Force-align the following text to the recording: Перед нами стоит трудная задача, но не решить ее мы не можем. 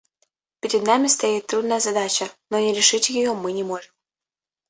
Перед 0.61 0.81
нами 0.81 1.05
стоит 1.05 1.45
трудная 1.45 1.79
задача, 1.79 2.27
но 2.49 2.57
не 2.57 2.73
решить 2.73 3.11
ее 3.11 3.35
мы 3.35 3.51
не 3.51 3.63
можем. 3.63 3.91